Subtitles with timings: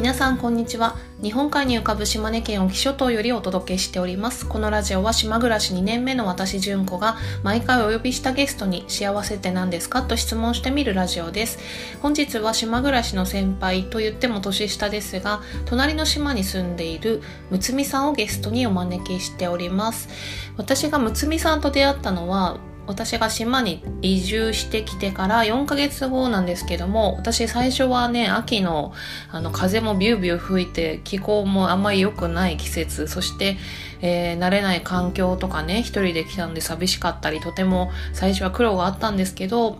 [0.00, 0.96] 皆さんこんにちは。
[1.22, 4.48] 日本海に浮かぶ島根県沖諸島よりお届けしております。
[4.48, 10.00] このラジオは島暮らし2年目の私純子が毎回お呼びしたゲストに幸せって何ですか？
[10.00, 11.58] と質問してみるラジオです。
[12.00, 17.20] 本日は島暮らしの先輩と言っても年下ですが隣の島に住んでいる
[17.50, 20.08] むつみさんをゲストにお招きしております。
[20.56, 22.56] 私がむつみさんと出会ったのは
[22.90, 28.92] 私が島に移住してきてから4ヶ月後なんですけども、私最初はね、秋の
[29.30, 33.56] あの風もビュービュー吹いて気候もあんまり良くない季節、そして、
[34.02, 39.78] えー、慣れない環境とかね、一人で来たんで寂しかったり、とても最初は苦労があったんですけど、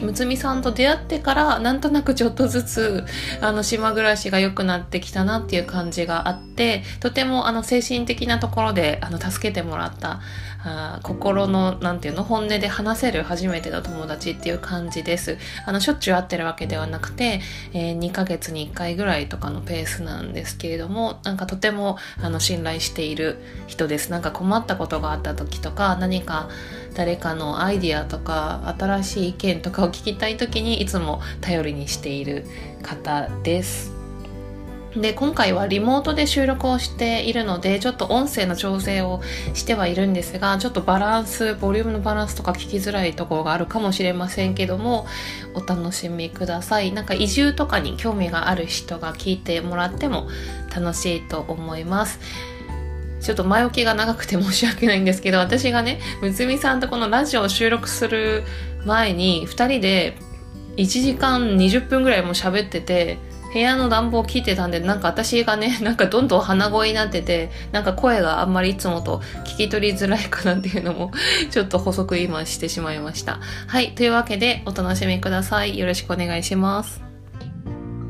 [0.00, 3.04] むつみさんと出会ってからなんとなくちょっとずつ
[3.40, 10.20] あの島暮らしが良くなってきたなっていう感じがあってとてもあの精神的なところであの助けてもらった
[10.64, 15.38] あ心のなんていうの本音で話せる初めての友達っていう感じです。
[15.64, 17.40] あのしょっちゅう会ってるわけではなくて、
[17.72, 24.10] えー、2ヶ月に1回ぐらいとかのペースなんですけれどもなんかとてもあの信頼している人です。
[24.10, 26.48] なんか困ったことがあった時とか何か
[26.98, 32.44] 誰かのアイディアとか新しい意見とかを聞きたい時にいつも頼りにしている
[32.82, 33.92] 方です。
[34.96, 39.20] で今回はリモートで収録をしているのでちょっと音声の調整を
[39.54, 45.06] してはいるんですがちょっとバランスボリュームのバランスとか聞きづらいところがあるかもしれませんけども
[45.54, 50.26] お楽しみくださいなんか移住とかに興味がある人が聞いてもらっても
[50.74, 52.18] 楽しいと思います
[53.20, 58.44] ちょっと前置きが長くて申し訳ないんですけど、私がね、むつみさんとこのラジオを収録する
[58.84, 60.16] 前に、2人で
[60.76, 63.18] 1時間20分ぐらいも喋ってて、
[63.52, 71.10] 部屋の暖房を切ってたんで、なんか私がね、なんかどんどん鼻声になってて、なんか声があんまりいつもと聞き取りづらいかなっていうのも、
[71.50, 73.40] ちょっと補足今してしまいました。
[73.66, 73.94] はい。
[73.94, 75.78] というわけで、お楽しみください。
[75.78, 77.02] よろしくお願いします。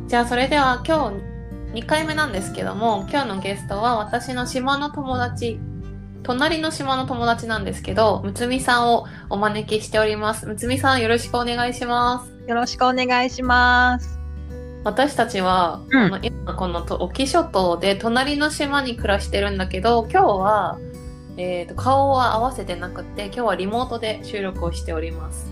[0.08, 1.27] じゃあ、それでは今日、
[1.72, 5.60] 2回目なんですけども、今日のゲストは私の島の友達、
[6.22, 10.46] 隣の島の友達なんですけど、むつみさんをお招きしております。
[10.46, 12.48] むつみさんよろしくお願いします。
[12.48, 14.18] よろしくお願いします。
[14.84, 20.78] 私たちは、うん、この今この沖諸島で隣の島に暮らしてるんだけど、今日は、
[21.36, 25.50] えーと、顔は合わせてなくて、今日はリモートで収録をしております。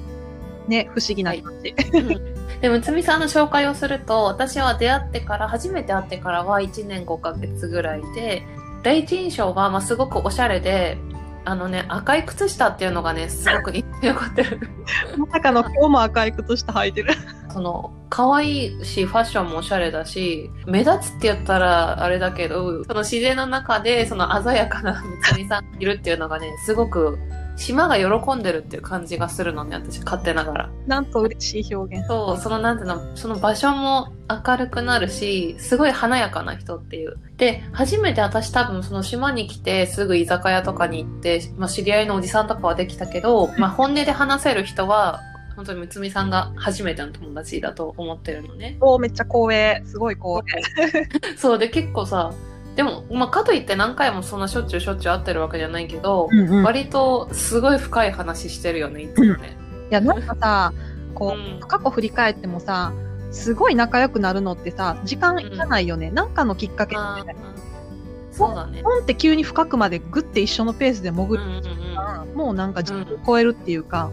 [0.67, 1.73] ね、不思議な感じ。
[1.73, 8.47] はいで、むつみさんの紹介をすると、私は出会ってから、初めて会ってからは1年5ヶ月ぐらいで、
[8.83, 10.99] 第一印象が、まあ、すごくおしゃれで、
[11.45, 14.61] あのね、赤い靴下っていうのがね、すごく印象に残ってる。
[15.17, 17.15] まさかの今日も赤い靴下履いてる。
[17.51, 27.17] その、可愛いし、ファッションもおしゃれだし、目立つって言ったらあれだけど、その自然の中で、その鮮やかなむつみさんいるっていうのがね、すごく
[27.57, 30.71] 島が喜んでるっていう感じがするのね、私、勝手ながら。
[30.87, 32.07] なんと嬉しい表現。
[32.07, 37.17] そう、そのなんていうの、その場所も明るくなるし、すごい華やかな人っていう。
[37.37, 45.21] で、初めて私多分その島に来てすぐ居酒屋とかに行って、まあ知り合いのおじさんとかはできたけど、まあ本音で話せる人は、
[45.57, 48.77] 本当にむつみさんが初めての友達だと思ってるのね。
[48.81, 49.83] おめっちゃ光栄。
[49.87, 51.09] すごい光栄。
[51.39, 52.35] そうで結構さ、
[52.77, 59.57] でも、まあ、かといって何回もそんなしょっちゅうしょっちゅう会ってるわけじゃないけど、うんうん、割とすごい深い話してるよね、いつもね。
[59.91, 60.73] いや、なんかさ、
[61.15, 62.93] こう、うん、過去振り返ってもさ、
[63.33, 66.09] すごい仲良くなるのってさ、時間いらないよね。
[66.09, 67.01] うん、なんかのきっかけで、
[68.31, 68.83] そうだね。
[68.83, 74.11] 本って急に深くまでグッて一緒のペースで潜る、うんうんうん、もうなんか自分を超えるっていうか、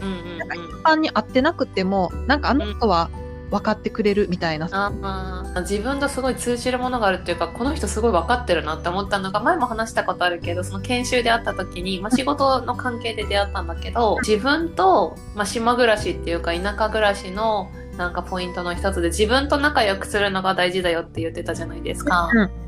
[0.00, 3.10] うんうんうん、なんか一般に会ってなくても、なんかあの人は、
[3.50, 4.68] 分かってくれるみたいな。
[4.72, 22.28] あ自分とすごい通じるものがあるっていうかこの人すごい分かってるなって思ったのが前も話したことあるけどその研修で会った時に、 まあ、仕事の関係で出会ったんだけど自分と、まあ、島暮らしっていうか田舎暮らしのなんかポイントの一つで自分と仲良くするのが大事だよって言ってたじゃないですか。
[22.32, 22.65] うん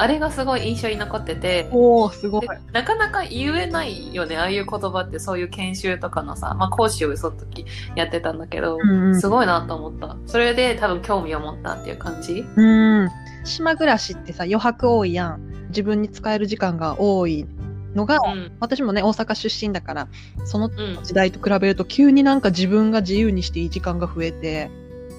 [0.00, 2.46] あれがすごい印象に残ってて、おすごい。
[2.72, 7.66] なかなか言えないよね、ああいう言葉ってそういう研修とかのさ、まあ講師をその時
[7.96, 10.16] やってたんだけど、うんうん、すごいなと思った。
[10.26, 12.44] それで多分興味を持ったっていう感じ？
[12.56, 13.08] うん。
[13.44, 15.68] 島暮らしってさ、余白多いやん。
[15.68, 17.46] 自分に使える時間が多い
[17.94, 20.08] のが、うん、私もね大阪出身だから
[20.44, 20.68] その
[21.02, 24.70] 時代と比べると急になんか自分が自由にしていい時間が増えて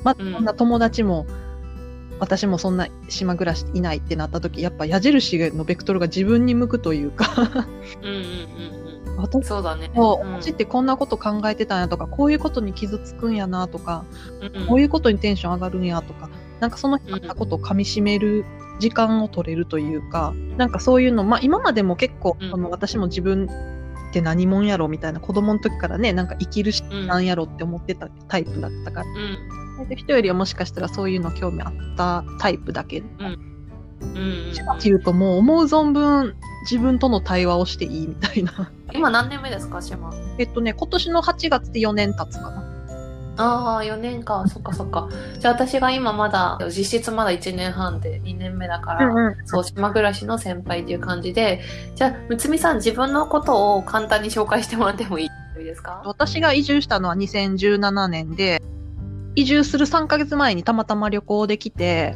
[0.03, 1.25] またな友達も
[2.21, 7.25] 私もそんな島暮らしいないってなった時やっぱ矢印のベクトルが自分に向くというか。
[8.03, 14.05] うんうんうん、私そうだね、私ってこんなこと考えてたんやとかこういうことに傷つくんやなとか、
[14.39, 16.29] うんうん、こういうことにテンション上がるんやとか
[16.59, 18.45] なんかその人のことをかみしめる
[18.79, 23.47] 時間を取れるというか、なんかそういうの、まあ今までも結構、その私も自分
[24.09, 29.05] って何者やろみたいな子供の時からねなんか生きるしなんやろって思ってたタイプだったから、
[29.81, 33.01] うん、で人よりはもしかしたらそういうの興味あったタイプだけ。
[33.01, 33.51] ど、うん。
[34.01, 38.71] うん、っていうともう思う存分自分との対話をしていいみたいな。
[38.93, 40.11] 今何年目ですか島？
[40.39, 42.63] えっとね今年の8月で4年経つかな。
[43.37, 44.43] ああ4年か。
[44.47, 45.07] そっかそっか。
[45.39, 51.61] じゃあ私が今まだ実質まだ1年半で2年目だから、うんうん、そう島暮らしの先輩っていう感じで。
[51.95, 55.29] じゃあむつみさん自分のことを簡単に紹介してもらってもいい
[55.63, 56.01] ですか？
[56.05, 58.61] 私が移住したのは2017年で
[59.35, 62.15] 移住する3ヶ月前にたまたま旅行できて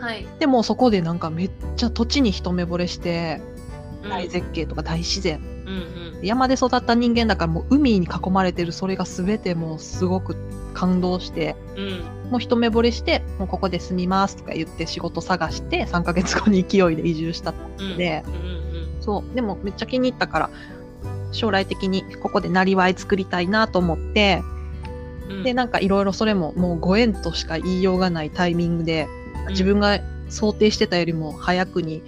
[0.00, 3.40] はい、でもそこでなんかめっちゃ土地に一目惚れして、
[4.08, 10.36] 大絶景とか大自然、うんうん、山で育った人間だからもう海に囲まれてるそれが全てもうすごく
[10.72, 18.34] 感動して、うん、もう一目惚れしてもうここで住みますとか言って仕事探して3ヶ月後に勢いで移住したので、うん。
[18.34, 19.34] うんうん、そう。
[19.34, 20.50] でもめっちゃ気に入ったから
[21.32, 24.57] 将来的にここでなりわい作りたいなと思って、うん、
[25.44, 29.06] でなんかいろいろそれももうご縁としか言いようがないタイミングで
[29.50, 32.02] 自分が想定してたよりも早くに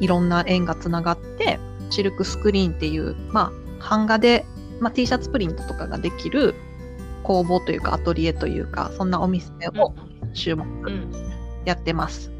[0.00, 1.58] いろんな縁がつながって
[1.90, 4.44] シルクスクリーンっていうまあ版画で、
[4.80, 6.54] まあ、T シャツプリントとかができる
[7.22, 9.94] 工房というかアトリエというかそんなお店を
[10.32, 10.66] 注目
[11.64, 12.30] やってます。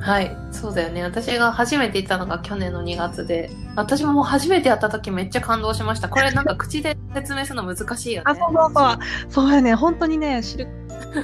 [0.00, 1.02] はい、そうだよね。
[1.02, 6.08] 私が初めて行ったのが去年の2月で、私ももう初めてやった時めっちゃ感動しました。
[6.08, 8.24] これなんか口で説明するの難しいよね。
[8.26, 8.98] あ、そうそうそう。
[9.30, 9.74] そうやね。
[9.74, 10.68] 本当にね、知る、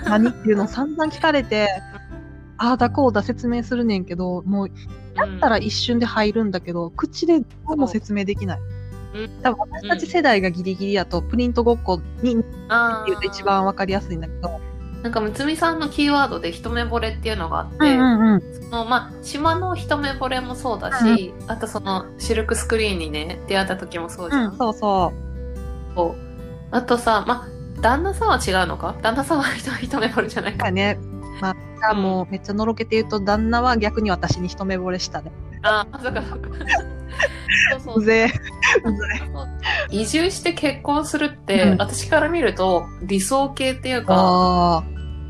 [0.05, 1.69] 何っていうのを散々聞かれて、
[2.59, 4.69] ああだこうだ説明するねんけど、もう、
[5.15, 8.61] やったら一瞬で入るんだけど、うん、口でどうも説明できない。
[9.43, 12.45] 多分私たち世代がギリギリやと、プリントごっこにって
[13.07, 14.70] 言うと一番わかりやすいんだけど。
[15.03, 24.53] なんか、むつみさんのキーワードで一目惚れっていうのがあって、うんうんうん、その、まあ、島の一目惚れもそうだし、うん、あとその、シルクスクリーンにね、出会った時もそうじゃん。
[24.53, 25.13] うん、そうそ
[25.97, 26.15] う。
[26.71, 28.95] あとさ、まあ、旦那さんは違うのか？
[29.03, 29.45] 旦那さんは
[29.81, 30.71] 一目惚れじゃないか。
[30.71, 30.99] ね。
[31.41, 31.57] ま
[31.91, 35.33] あ、もうめっちゃのろけて言うと、旦那は逆に私に一目惚れしたね。
[35.63, 36.49] ああ、そうかそうか。
[37.71, 38.05] そうそう。
[38.05, 38.33] ぜ
[39.91, 44.85] 移住して結婚するって、うん、私から見ると理想系っていうか、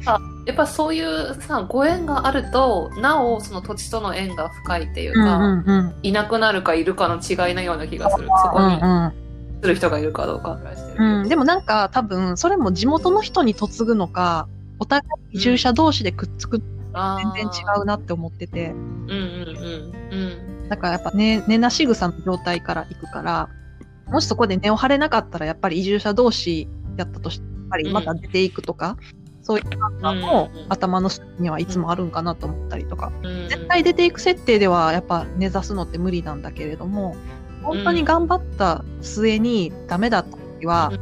[0.07, 8.29] あやっぱそういうさご縁があるとなおその土地との縁が深いっていうか、うんうんうん、いなくなるかいるかの違いなような気がする。
[8.43, 8.79] そこに
[9.63, 10.59] する人がいるかどうか、
[10.99, 14.49] うん、でもなんか多分それも地元の人に嫁ぐのか
[14.79, 15.03] お互
[15.33, 16.65] い移住者同士でくっつく、全
[17.35, 18.71] 然違うなって思ってて。
[18.71, 20.00] うんうんうんうん。
[20.71, 23.49] だからやっぱね、寝なし草の状態から行くから、
[24.07, 29.65] もしそこで根を張れなかったら、やっぱり移住者同士やったとして、やっぱりまた出ていくとか、うん、そういう
[30.01, 37.17] 考も頭の隅にはいつもあるんかなと思ったりとか、うん、絶対出ていく設定ではやっぱ根ざすのって無理なんだけれども、
[37.63, 40.93] 本当に頑張った末にダメだった時は、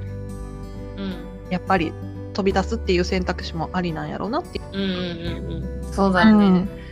[0.97, 1.17] うん、
[1.51, 1.93] やっぱり
[2.33, 4.59] 飛び出すっていう選択肢もありなんやろうなって。
[4.59, 4.65] いう。
[4.73, 6.88] うんうんうん、そうだよね。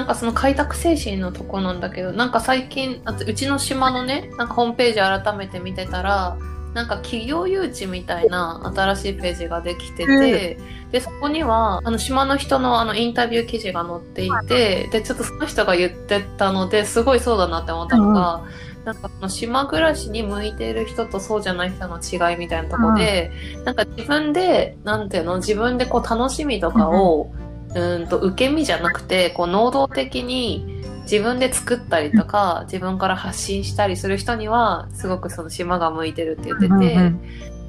[0.00, 6.36] うんなんかその開拓精神のとこなんだけどなんか最近あうちの島のねなんかホームページ改めて見てたら
[6.74, 18.44] なんか企業誘致みたいな新しいページができてて、うん、でそこにはあの島の人のあのインタビュー記事が載っていて、でちょっとその人が言ってたのですごいそうだなって思ったのが、
[18.84, 27.32] なんかその島暮らしに向いている人とそうじゃない人の違いみたいなところで、うん、なんか自分で、なんていうの、自分でこう楽しみとかを、
[27.76, 37.20] うん、うんと受け身じゃなくて、こう能動的に自分で作ったりとか、自分から発信したりする人には、すごくその島が向いてるって言ってて、うんうん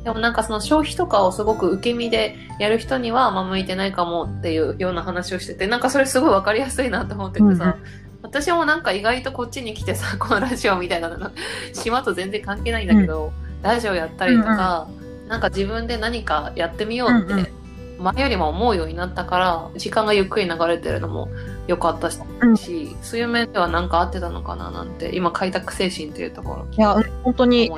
[0.03, 7.75] でもなんかその消費とかをすごく受け身でやる人には、まあ向いてないかもっていうような話をしてて、なんかそれすごいわかりやすいなと思っててさ、
[8.21, 11.31] 私もなんか意外とこっちに来てさこのラジオみたいなの
[11.73, 17.51] 島と全然関係ないんだけど、うん、ラジオやったりとか、うんうん、なんか自分で何かやってみようって、
[17.99, 21.29] 前よりも思うようになったから時間がゆっくり流れてるのも
[21.67, 26.67] 良かったし、うん、そういう面では何か合ってたのかななんて今開拓精神というところ。
[26.71, 27.71] いや本当に、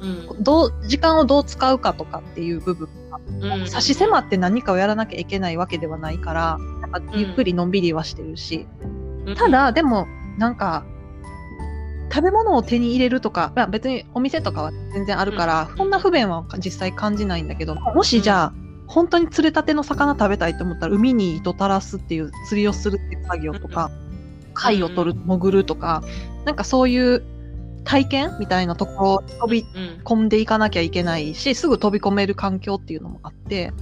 [0.00, 2.88] うん、どう時間をどう使うかとかっていう部分
[3.40, 6.58] が、うん、差し迫って何かをやらなきゃいけないわけではないから
[7.12, 8.66] ゆっくりのんびりはしてるし、
[9.34, 10.06] ただ、でも、
[10.38, 10.84] なんか、
[12.12, 18.52] 食べ物を手に入れるとか、まあ、別にお店とかは全然あるから、そんな不便は実際感じないんだけど、もしじゃあ、
[18.86, 23.90] 本当に釣れたての魚食べたいと思ったら、海に糸垂らすっていう釣りをするっていう作業とか、
[24.54, 26.02] 貝を取る、潜るとか、
[26.44, 27.22] なんかそういう
[27.84, 29.64] 体験みたいなところ飛び
[30.04, 33.72] 込んでいかなきゃいけないし、すぐ飛び込める環境っていうのもあって、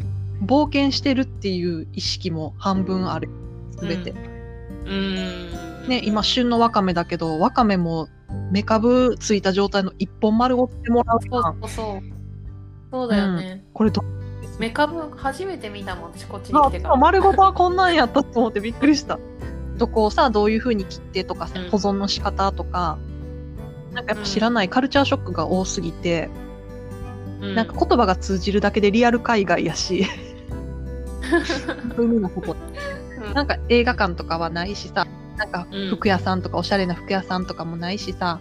[0.44, 3.28] 冒険してるっていう意識も半分ある、
[3.78, 4.12] すべて。
[4.86, 5.88] うん。
[5.88, 8.08] ね、今旬のわかめだけどわかめも
[8.50, 12.14] メカブついた状態の一本丸ごってもらうそうそうそう。
[12.90, 14.04] そうだよね、うん、これど
[14.58, 16.96] メカブ初めて見たもん私こっちに来てから。
[16.96, 19.18] 丸ごとはこんなんやったと思ってびっくりした。
[19.76, 22.98] どこをさどういうふうに切ってとかさ、うん、保存の仕方とか。
[23.92, 26.28] なんかやっぱ知らないカルチャーショックが多すぎて、
[27.40, 30.06] うん、なんか言葉が通じるだけでリアル海外やし。
[31.96, 32.56] 海のここ、
[33.26, 35.06] うん、なんか映画館とかはないしさ。
[35.36, 38.40] なんか服屋さんとかおしゃれな服屋さんとかもないしさ。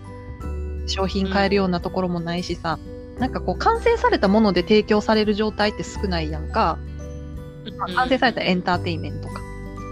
[0.88, 6.80] 商品買えるようなところもないしさ、うん、なんかこう完成されたもので提供される状態って少ないやんか、
[7.66, 9.42] うん、完成されたエンターテインメントか、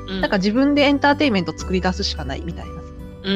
[0.07, 2.71] うん、なんか自分でエンターテインメント作り出すしかないみたいな。
[3.23, 3.31] う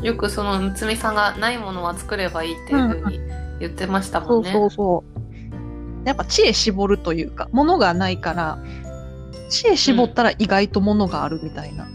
[0.02, 3.20] よくそのむつみさんがないものは作ればいいっていうふうに
[3.60, 5.04] 言ってましたもんね、そうそうそ
[6.04, 6.06] う。
[6.06, 8.58] やっぱ知恵絞るというかものがないから
[9.48, 11.86] 知恵絞ったら意外とものがあるみたいな、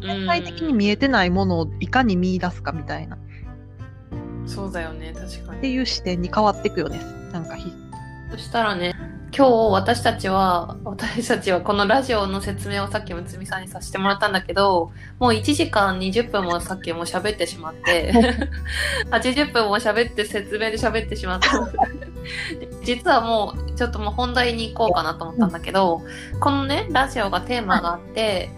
[0.00, 3.18] 全体的に見えてないものをいかに見出すかみたいな。
[4.46, 5.58] そうだよね、確かに。
[5.58, 7.00] っていう視点に変わっていくよね。
[7.32, 7.56] なんか
[8.30, 8.94] そしたらね、
[9.34, 18.12] 今日私たちは、私たちはこのラジオの説明をさっきむつみさんにさせてもらったんだけど、もう1時間20分もさっきも喋ってしまって、
[19.10, 21.48] 80分も喋って説明で喋ってしまった。
[22.84, 26.02] 実はもう、ちょっともう本題に行こうかなと思ったんだけど、
[26.38, 28.50] このね、ラジオがテーマがあって、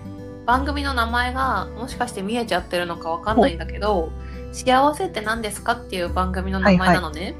[0.44, 4.10] 番組の名前がもしかして見えちゃってるのかわかんないんだけど、
[4.54, 7.20] 幸せって何ですかっていう番組の名前なのね。
[7.20, 7.32] はい。
[7.32, 7.34] はい、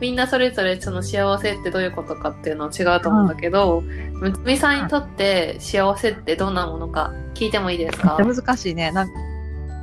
[0.00, 3.82] みんなそれぞれその幸せってどういうことかっていうのは違うと思うんだけど、
[4.12, 8.16] むつみさんにとって幸せってどんなものか聞いてもいいですか？
[8.18, 8.92] 難しいね。
[8.92, 9.08] なん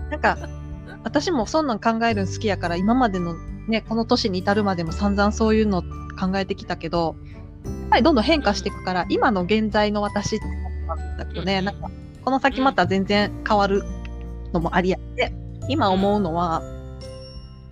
[0.10, 0.38] なんか、
[1.04, 3.36] 私もそんなん考えるの好きやから、今までの
[3.68, 7.16] ね、この年に至るまでも散々そういうの考えてきたけど、
[7.66, 11.90] やっぱりどんどん変化していくから、今の現在の私って思ったけどね、なんか
[12.24, 13.84] この先また全然変わる
[14.54, 15.34] のもありやって、
[15.68, 16.62] 今思うのは、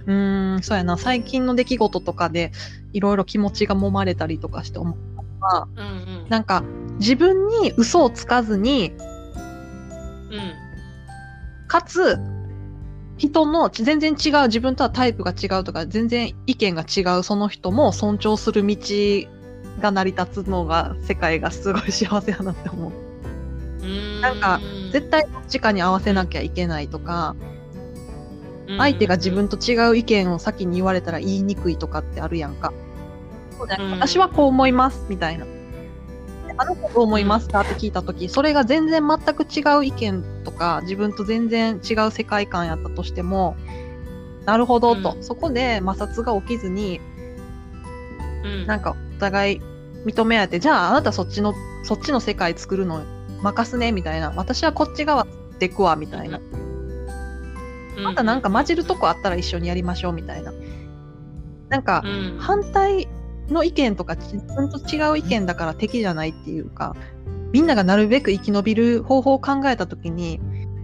[0.05, 2.51] うーん、そうやな、最近の出来事とかで
[2.93, 6.63] いろいろ気持ちが揉まれたりとかして思ったのは、うんうん、なんか
[6.99, 10.53] 自分に嘘をつかずに、うん、
[11.67, 12.17] かつ、
[13.17, 18.77] 人の全然違う自分とはタイプが違うとか全然意見が違うその人も尊重する道
[19.81, 23.09] が成り立つのが世界がすごい幸せやなって思う。
[24.21, 24.59] なんか
[24.91, 27.35] 絶対どっちかに合わせなきゃいけないとか、
[28.77, 32.73] 相手が自分と違う意見を先に言われたら言いにくいとかってあるやんか。
[33.57, 35.45] そうだ私はこう思いますみたいな。
[36.57, 43.55] あの子どう思いますかって聞いた時それが全然全く違う意見とか自分と全然違う世界観やったとしても
[44.43, 46.99] なるほどと、うん、そこで摩擦が起きずに、
[48.43, 49.61] うん、なんかお互い
[50.05, 51.53] 認め合えてじゃああなたそっちの
[51.85, 53.03] そっちの世界作るの
[53.41, 54.31] 任すねみたいな。
[54.35, 55.25] 私はこっち側
[55.59, 56.39] でくわみたいな、
[58.03, 60.53] またなんか混じるとこあったら一緒にやりましょうみたいな。
[61.69, 62.03] なんか
[62.39, 63.07] 反対
[63.47, 66.95] の意見とか自分と違う意見だから敵じゃないっていうか
[67.51, 70.39] みんながなるべく生き延びる方法を考えた時に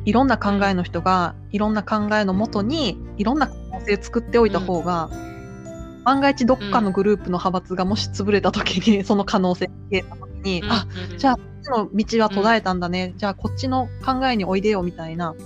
[0.05, 15.37] いろんな考えの人がいろんな考えのもとにいろんな可能性作っておいた方が、うん、万が一どっかのグループの派閥がもし潰れた時に、その可能性を消えた時に、うん、あじゃあちの道は途絶えたんだね、うん、じゃあこっちの考えにおいでよみたいな、うん、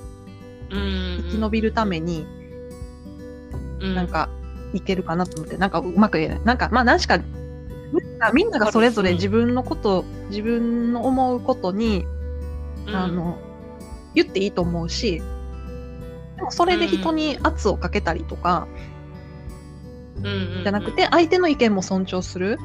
[0.69, 2.25] 生き延びるために、
[3.81, 4.29] うん、なんか
[4.73, 6.41] いけるかなと思ってなんかうまく言えない。
[6.43, 7.19] なんかまあ何しか
[8.33, 12.05] みんながそれぞれ自分のこと、自分の思うことに、
[12.87, 13.39] あの
[14.13, 15.21] 言っていいと思うし
[16.35, 18.67] でもそれで人に圧をかけたりとか、
[20.63, 22.57] じゃなくて相手の意見も尊重する。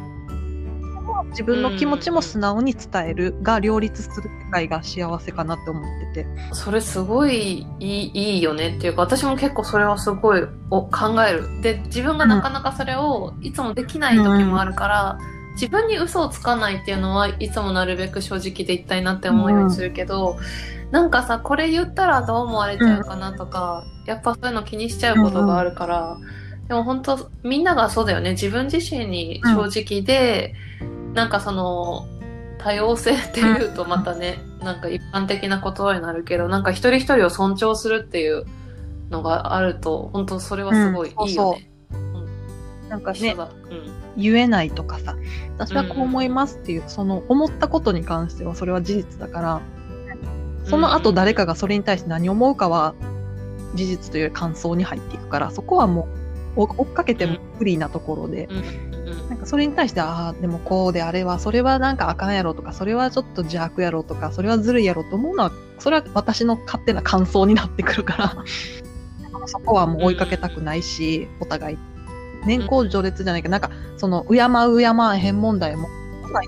[1.31, 6.26] 自分の気持ちも素直に伝えるが両立する世界が幸せかなって思ってて。
[6.52, 11.61] それすごいいいいいよねっていうか私も結構それはすごいお考える。
[11.62, 20.38] で自分がなかなかそれをいつもできない時もあるから、うん、自分に嘘をつかないっていうのはいつもなるべく正直でいったいなって思うようにするけど、
[20.87, 26.16] うん、なんかさこれ言ったらどう思われちゃうかなとか、うん、やっぱそういうの気にしちゃうことがあるから、
[26.69, 28.33] でも本当みんながそうだよね。
[28.33, 30.54] 自分自身に正直で、
[31.14, 32.06] なんかその
[32.59, 38.47] 多様性っていうとまたね、なんか一般的な言葉になるけどなんか一人一人を尊重するっていう
[39.11, 41.71] のがあると本当それはすごいいいよね。
[42.88, 45.16] なんかね、うん、言えないとかさ
[45.56, 49.61] 私はこう思いますっていう、うん、その思ったことに関してはそれは事実だから
[50.64, 52.94] その後誰かがそれに対して何思うかは
[53.75, 56.09] 事実という感想に入っていくからそこはも
[56.56, 58.94] う追っかけても不利なところで、うん
[59.28, 68.37] なんかそれに対して、ああ、でもこうであれは、それはなんかあかんやろとか、それはちょっと邪悪やろとか、それはずるいやろと思うのは、それは私の勝手な感想になってくるから、
[69.47, 71.78] そこはもう追いかけたくないし、お互い。
[72.47, 75.88] 年功序列じゃないけど、なんか、その、敬う敬わへん問題も、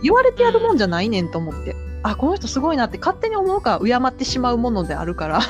[0.03, 1.75] 言われてやるもんじゃないねんと思って。
[2.03, 5.41] あ、この人すごいなって勝手に思うから敬ってしまうものであるから、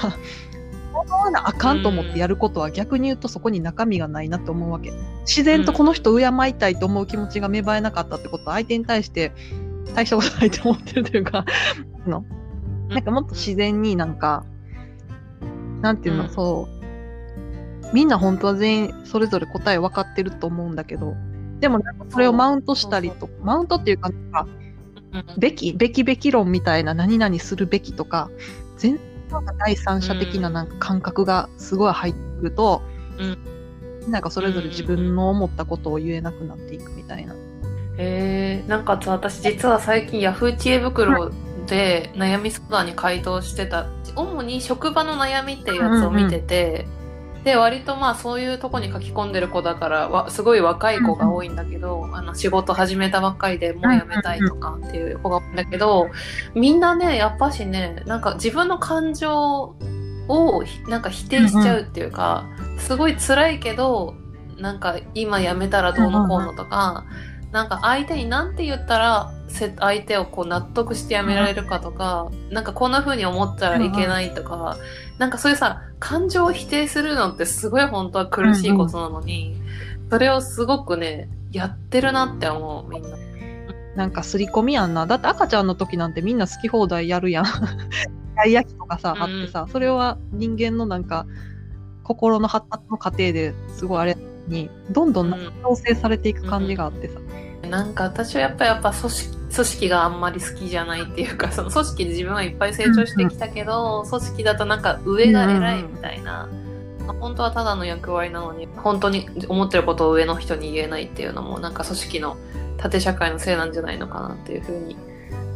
[1.06, 4.92] 思わなあかんと思ってやることは逆に言うとそこに中身がないなって思うわけ。
[5.20, 9.32] 自然とこの人を敬いたいと思う気持ちが芽生えなかったってことは相手に対して
[9.94, 11.44] 大したことないと思ってるというか
[12.06, 12.24] の、
[12.88, 14.44] なんかもっと自然になんか、
[15.80, 17.94] なんていうの、うん、そう。
[17.94, 21.14] みんな本当は全員それぞれ答え分かってると思うんだけど、
[21.60, 24.46] でもなんかそれをマウントしたりとか、マウントっていうか、なんか、
[25.38, 28.30] べき、べきべき論みたいな何々するべきとか、
[28.76, 28.98] 全
[29.28, 32.82] 然第三者的ななんか感覚がすごい入ってくると、
[33.18, 33.24] う
[34.08, 37.34] ん、なんかそれぞれ自分の思ったことを言えなくなっていくみたいな。
[37.34, 37.36] へ
[37.98, 41.30] えー、なんか私実は最近ヤフー知恵袋
[41.66, 43.86] で悩み相談に回答してた。
[44.14, 46.86] 主に職場の悩みっていうやつを見てて、
[47.46, 56.08] で割とまあそういうとこに書き込んでる子だからわすごい若い子が多いんだけど、あの仕事始めたばっかりでもう辞めたいとかっていう子が多いんだけど
[56.56, 59.76] みんなねやっぱしねなんか自分の感情
[60.26, 62.48] をなんか否定しちゃうっていうか、
[62.80, 64.16] すごい辛いけど
[64.58, 67.06] なんか今辞めたらどうのこうのとか。
[67.08, 74.76] うんうんなんか相手に何て言ったら相手をこう納得してやめられるかとか、うん、なんかこんな風に思ったらいけないとか、
[75.12, 83.16] うん、なんかそういうさ感情を否定するのってすごい本当は苦しいことなのに、うんうん、それをすごくねやってるなって思うみんな。
[83.94, 85.06] なんか刷り込みやんな。
[85.06, 87.44] だって赤ちゃんの時なんてみんな好き放題やるやん。
[88.36, 91.26] たい焼きとかさ、あってさ、それは人間のなんか
[92.04, 97.18] 心の発達の過程ですごいあれにどんどん調整されていく感じがあってさ。
[97.18, 106.48] うんなんか私はやっぱやっぱ組織組織があんまり好きじゃないっていうか その組織で自分はいっぱい成長してきたけど、組織だとなんか上が偉いみたいな、
[107.06, 112.36] まあ、本当はただの役割なのに本当に思ってることを上の人に言えないっていうのもなんか組織の
[112.76, 114.96] 縦社会のせいなんじゃないのかなっていうふうに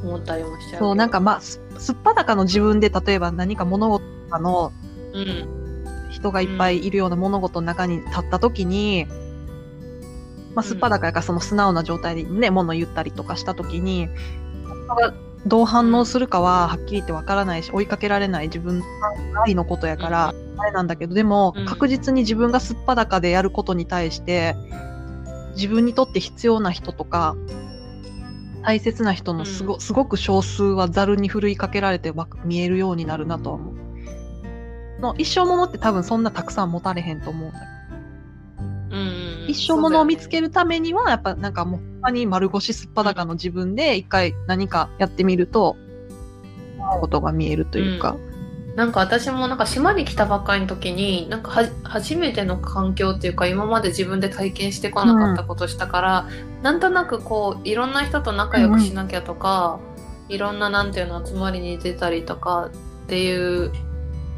[0.02, 1.60] 思ったりもしちゃうそうなんかまあす
[1.92, 4.04] っぱだかの自分で例えば何か物事
[4.38, 4.72] の
[6.10, 9.30] 人がいっぱいいるような物事の中に立った時に、うん
[10.54, 14.08] まあ、すっぱだかやからその素直な状態でね、もの言ったりとかしたときに、
[15.46, 18.84] どう反応するかははっきり言ってわからないし、追いかけられない自分の
[19.46, 24.56] 愛のことやから、あれなんだけど、でも、確実に自分がすっぱだかでやることに対して、
[25.54, 27.36] 自分にとって必要な人とか、
[28.62, 32.12] 大切な人のすご,、すごく少数はざるにふるいかけられて
[32.44, 33.79] 見えるようになるなとは思う。
[35.00, 37.58] の一生ものって多分そんなたくさん持たれへんと思うんだ
[39.50, 45.76] 一生ものを見つけるためには、やっぱなんかもう、ほんまに丸腰すっぱだかの自分で一回何かやってみると、
[47.00, 48.16] ことが見えるというか。
[48.70, 59.80] うん、なんか私もなんか島に来たばっかりの時に、なんかは初めての環境っていうか今まで自分で体験してこなかったことしたから、うん、なんとなくこういろんな人と仲良くしなきゃとか、
[60.28, 62.70] うん、いろんななんていうの集まりに出たりとか
[63.04, 63.72] っていう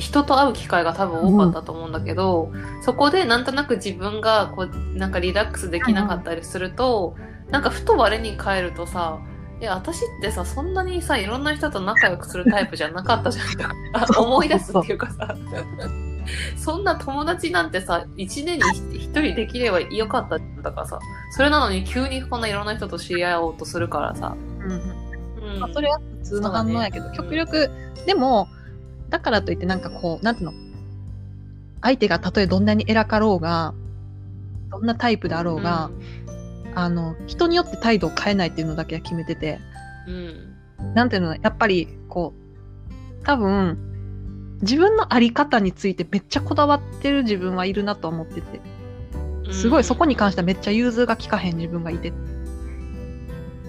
[0.02, 7.14] 人と会う機会が多分多かったと思うんだけど、うん、そこでなんとなく自分がこうなんかリラックスできなかったりすると、
[7.46, 9.20] うん、なんかふと我に返るとさ
[9.60, 13.46] いや私ってさそんなにさいろんな人と仲良くするタイプじゃなかったじゃん。
[14.06, 15.36] とか思い出すっていうかさ。
[16.56, 21.00] そんな友達なんてさ1年に1人できればよかったんだからさ
[21.32, 25.60] それなのに急にこんないろんな人と知り合おうとするからさ、うんうん。
[25.60, 27.70] まあ、それは普通の反応やけど、ね、極力
[28.06, 28.48] でも
[29.12, 30.54] だからといってなんかこう、なんていうの？
[31.82, 33.74] 相手がたとえどんなに偉かろうが、
[34.70, 35.90] どんなタイプであろうが、
[36.66, 39.60] うん、あの、人によって態度を変えないっていうのだけは決めてて、
[40.08, 41.36] うん、なんていうの？
[41.36, 42.32] やっぱり、こ
[43.20, 48.60] う、多分、自分のあり方についてめっちゃこだわってる自分はいるなと思ってて、
[49.52, 52.14] すごいそこに関してはめっちゃ融通が利かへん自分がいて。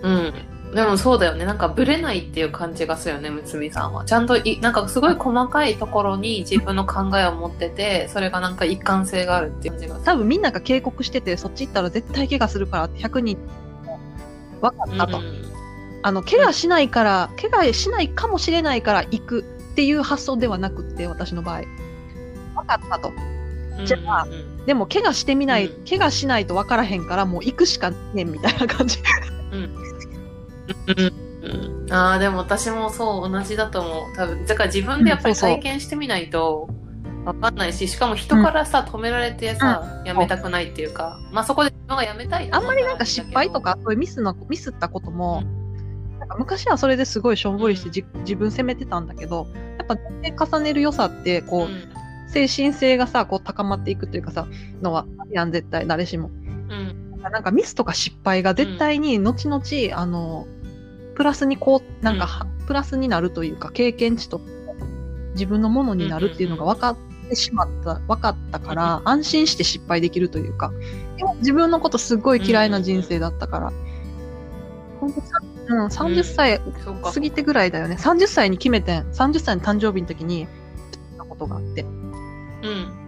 [0.04, 0.34] うん。
[0.74, 1.46] でもそうだよね。
[1.46, 4.06] なんかブレないっていう感じがするよね、むつみさんは。
[4.06, 10.00] ちゃんとい、なんかすごい細かいところに自分の考えを持ってて、それがなんか一貫性があるっていう感じが。
[10.00, 13.38] 多分みんなが警告してて、そっち行ったら絶対怪我するからって100人
[14.62, 15.20] 分かったと。
[15.20, 15.44] うん、
[16.02, 19.44] あの、怪我しないから、怪我しないかもしれないから行くっ
[19.76, 21.62] ていう発想ではなくって、私の場合。
[22.56, 23.12] 分かったと。
[23.86, 29.00] じゃあ、うんうん、でも怪我してみない、うん、怪我しないと分からへんからもう行くしかねんみたいな感じ。
[29.52, 29.84] うん
[30.88, 34.16] うん、ああでも私もそう同じだと思う。
[34.16, 36.70] 多分だから自分でやっぱり体験してみないと
[37.26, 41.20] 分かんないししかも人からさ、止められてさ、やめたくないっていうか。
[41.32, 45.44] まあそこで自分がやめたいあんまりなんか失敗とかそういうミスのミスったことも、
[46.20, 49.48] なんか昔はそれですごいしょんぼりしてじ、自分責めてたんだけど
[49.78, 49.98] やっぱ
[50.46, 54.48] 重ねる良さってこう、精神性がさ、こう高まっていくというかさ、
[54.82, 56.30] のは、やん、絶対、誰しも。
[56.30, 57.03] うん。
[57.30, 59.62] なんかミスとか失敗が絶対に後々、
[60.00, 60.48] あの、
[61.16, 64.42] プラスにこう、なんかは、プラスになるというか、経験値と
[65.34, 66.98] 自分のものになるっていうのが分かっ
[67.30, 70.72] てしまった、分かったから、安心して失敗できるというか、
[71.18, 73.74] でも自分のことすっごい嫌いな人生だったから、
[75.68, 76.62] うん、30歳。
[77.04, 77.96] 過ぎてぐらいだよね。
[78.00, 80.48] 30歳に決めてん、30歳の誕生日の時に、
[81.18, 81.86] なことがあって、う
[82.68, 83.03] ん。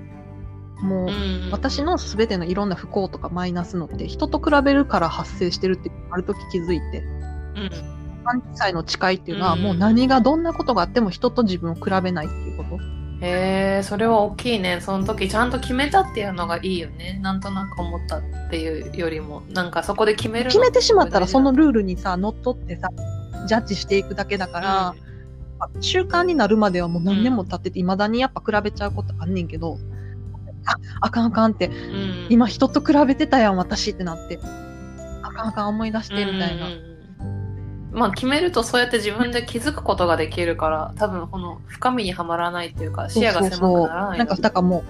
[0.81, 1.51] もう、うん。
[1.51, 7.95] 私の全てのいろんな不幸とかマイナスのって人と比べるから発生してるってある時気づいてうん。
[8.25, 14.81] 30歳の誓いっていうのはうんもう何がどんなことがあっても人と自分を比べないっていうことへえ、それは大きいね。
[14.81, 17.17] その時ちゃんと決めたっていうのがいいよね。
[17.21, 22.89] なんとなく思ったっていうよりも、なんかそこで決めるの決めてしまったらそのルルールにさ乗っ取ってさ
[23.47, 24.95] ジャッジしていくだけだから、
[25.79, 29.77] 習慣になるまではもう何年も経ってていまだにやっぱ比べちゃうことあんねんけど
[30.65, 31.67] ああかんあかんって。
[31.67, 34.39] うん、今人と比べてたやん私ってなって。
[35.23, 36.67] あかんあかん思い出してみたいな、
[37.91, 44.19] まあ決めるとそうやって自分で気づくことができるから多分この深みにはまらないっていうか視野が狭くならない。
[44.19, 44.83] なんかだからも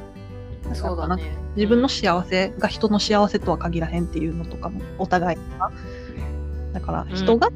[0.72, 1.24] うそうだね。
[1.56, 5.72] 自分の幸せが人の幸せとは限らへんっていうのとかもお互いが。
[6.74, 7.50] だから人が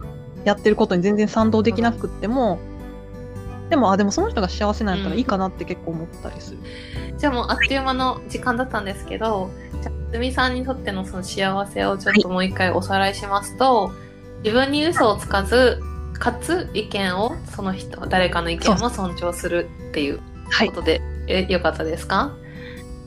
[0.45, 2.59] やってることに全然賛同できなくっても、
[3.69, 6.57] でもあでもその人が幸せなんやったらいいかなって結構思ったりする、
[7.17, 9.49] じゃあもうあっという間の時間だったんですけど
[9.81, 13.91] じゃあつみさんにとってのその幸せをちょっともう一回おさらいしますと、
[14.43, 15.81] 自分に嘘をつかず
[16.17, 20.69] かつ意見をその人誰かの意見も尊重するっていうはい。
[20.69, 22.35] ことで、えよかったですか？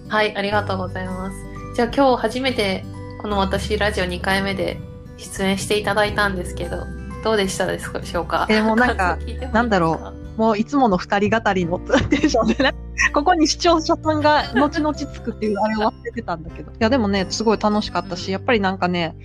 [0.08, 1.36] はいありがとうございます。
[1.74, 2.84] じゃあ今日初めて
[3.20, 4.78] この私ラジオ2回目で
[5.16, 6.86] 出演していただいたんですけど
[7.24, 8.46] どうでしたでしょうか？
[8.48, 9.18] えーもうなんか
[9.52, 12.74] なんだろもういつもの二人語りのテンションでね
[13.12, 16.70] ここに視聴者さんが後々つくっていうあれを忘れてたんだけど。
[16.70, 19.16] いやでもねすごい楽しかったしやっぱりなんかね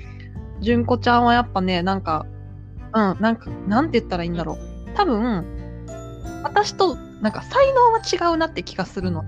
[0.59, 2.25] 純子ちゃんはやっぱねなんか
[2.93, 4.57] うんなんかなんて言ったらいいんだろう。
[4.95, 5.45] 多分
[6.43, 9.23] 私となんか才能は違うなって気がするの。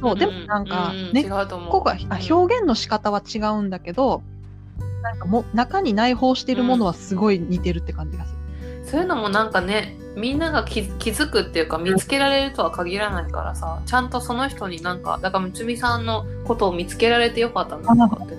[0.00, 1.30] そうでもなんか、うね違う
[1.70, 4.22] ここ表現の仕方は違うんだけど
[5.02, 8.38] なんかも中に内包してるものはすごい似てるって感じがする。
[8.84, 18.16] そういうのもなんかねみんなが気気づくっていうか見つけられるとは限らないからさちゃんとその人になんかだからむつみさんのことを見つけられてよかったなって。
[18.16, 18.36] 思って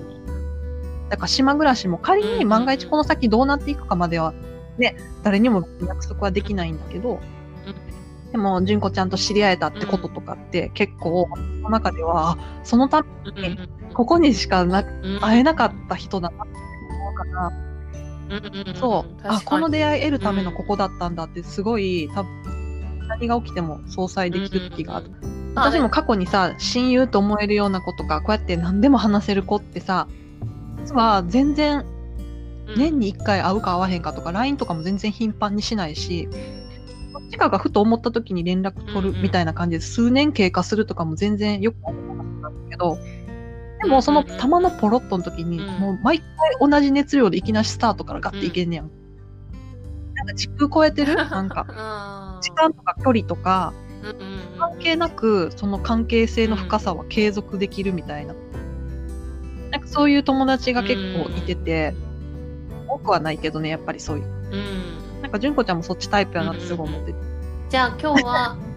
[1.10, 4.34] だから島暮らしも仮に万が一この先どうなっていくかまでは
[4.80, 7.20] ね、誰にも約束はできないんだけど、
[8.32, 14.84] でも純子ちゃんと知り合えたってこととかって結構、その中では、あそのためにここにしかな
[15.20, 16.54] 会えなかった人だなって
[16.96, 17.52] 思うから、
[18.80, 25.12] そう、あ、この出会い得るためのここだったんだってすごい、多分何が起きても相殺できる時がある。
[25.56, 30.08] 私も過去にさ、親友と思えるような子とか、こうやって何でも話せる子ってさ、
[30.86, 31.86] 実は全然
[32.78, 36.30] 年に1回会うか会わへんかとか、LINE とかも全然頻繁にしないし、
[37.12, 42.98] どっちかがふと思った時に連絡取るみたいな感じで、数年経過するとかも全然よくあるなかったんだけど、
[43.82, 45.80] でもそのたまのポロットの時に、うん。
[45.80, 46.28] もう毎回
[46.60, 48.92] 同じ熱量でいきなしスタートからガッていけんねやん。
[50.16, 51.16] なんか時空超えてる？
[51.16, 51.66] なんか、
[52.44, 53.74] 時間とか距離とか、
[54.58, 58.34] 関係なくその関係性の深さは継続できるみたいな。
[59.72, 61.96] なんかそういう友達が結構いてて、
[62.88, 64.26] 多くはないけどね、やっぱりそういう。
[64.26, 64.28] う
[65.20, 65.22] ん。
[65.22, 67.20] なんか純子ちゃんもそっちタイプやなってすごい思ってて。
[67.70, 68.69] じゃあ今日はあ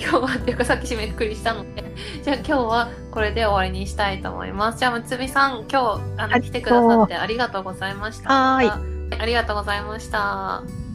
[0.00, 1.84] 今日はっていうかさっき締めくくりしたので。
[2.22, 4.78] じゃあ今日はこれで終わりにしたいと思います。
[4.78, 8.28] じゃあむつみさん今日あの来てくださってありがとうございました。
[8.28, 10.85] はーいありがとうございました